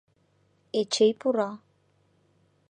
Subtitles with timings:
[0.79, 1.49] Эчей пура.